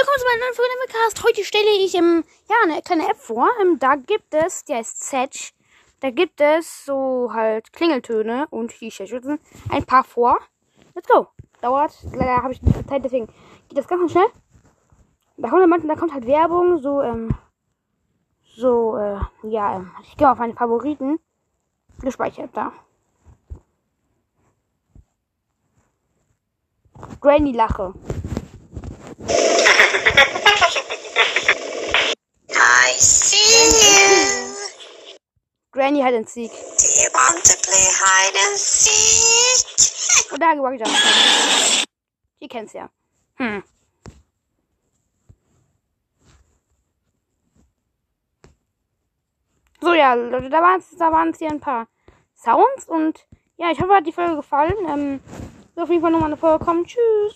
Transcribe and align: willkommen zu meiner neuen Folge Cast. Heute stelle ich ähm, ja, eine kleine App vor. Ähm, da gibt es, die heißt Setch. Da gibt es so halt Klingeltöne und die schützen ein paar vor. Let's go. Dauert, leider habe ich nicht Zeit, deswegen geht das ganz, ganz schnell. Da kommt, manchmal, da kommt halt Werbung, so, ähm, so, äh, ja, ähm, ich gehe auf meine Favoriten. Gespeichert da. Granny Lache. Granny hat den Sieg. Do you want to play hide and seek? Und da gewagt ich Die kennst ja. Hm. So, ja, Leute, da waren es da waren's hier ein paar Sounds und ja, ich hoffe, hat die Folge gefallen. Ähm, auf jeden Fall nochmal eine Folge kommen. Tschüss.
willkommen 0.00 0.18
zu 0.20 0.26
meiner 0.26 0.44
neuen 0.44 0.54
Folge 0.54 0.92
Cast. 0.92 1.24
Heute 1.24 1.44
stelle 1.44 1.70
ich 1.84 1.92
ähm, 1.96 2.22
ja, 2.48 2.54
eine 2.62 2.82
kleine 2.82 3.08
App 3.08 3.16
vor. 3.16 3.48
Ähm, 3.60 3.80
da 3.80 3.96
gibt 3.96 4.32
es, 4.32 4.64
die 4.64 4.72
heißt 4.72 5.02
Setch. 5.02 5.52
Da 5.98 6.10
gibt 6.10 6.40
es 6.40 6.84
so 6.84 7.32
halt 7.32 7.72
Klingeltöne 7.72 8.46
und 8.50 8.80
die 8.80 8.92
schützen 8.92 9.40
ein 9.70 9.84
paar 9.84 10.04
vor. 10.04 10.38
Let's 10.94 11.08
go. 11.08 11.26
Dauert, 11.62 11.98
leider 12.12 12.44
habe 12.44 12.52
ich 12.52 12.62
nicht 12.62 12.88
Zeit, 12.88 13.04
deswegen 13.04 13.26
geht 13.68 13.76
das 13.76 13.88
ganz, 13.88 14.00
ganz 14.02 14.12
schnell. 14.12 14.28
Da 15.36 15.48
kommt, 15.48 15.66
manchmal, 15.66 15.96
da 15.96 16.00
kommt 16.00 16.14
halt 16.14 16.26
Werbung, 16.28 16.78
so, 16.78 17.02
ähm, 17.02 17.30
so, 18.44 18.96
äh, 18.96 19.18
ja, 19.42 19.78
ähm, 19.78 19.90
ich 20.04 20.16
gehe 20.16 20.30
auf 20.30 20.38
meine 20.38 20.54
Favoriten. 20.54 21.18
Gespeichert 22.02 22.50
da. 22.52 22.72
Granny 27.20 27.50
Lache. 27.50 27.94
Granny 35.88 36.02
hat 36.02 36.12
den 36.12 36.26
Sieg. 36.26 36.50
Do 36.50 36.84
you 36.84 37.08
want 37.14 37.42
to 37.44 37.56
play 37.62 37.88
hide 37.96 38.36
and 38.46 38.58
seek? 38.58 40.30
Und 40.30 40.42
da 40.42 40.52
gewagt 40.52 40.82
ich 40.82 41.86
Die 42.42 42.48
kennst 42.48 42.74
ja. 42.74 42.90
Hm. 43.36 43.62
So, 49.80 49.94
ja, 49.94 50.12
Leute, 50.12 50.50
da 50.50 50.60
waren 50.60 50.80
es 50.80 50.90
da 50.98 51.10
waren's 51.10 51.38
hier 51.38 51.48
ein 51.48 51.60
paar 51.60 51.86
Sounds 52.34 52.86
und 52.86 53.26
ja, 53.56 53.70
ich 53.70 53.80
hoffe, 53.80 53.94
hat 53.94 54.06
die 54.06 54.12
Folge 54.12 54.36
gefallen. 54.36 54.74
Ähm, 54.86 55.20
auf 55.74 55.88
jeden 55.88 56.02
Fall 56.02 56.10
nochmal 56.10 56.28
eine 56.28 56.36
Folge 56.36 56.62
kommen. 56.62 56.84
Tschüss. 56.84 57.34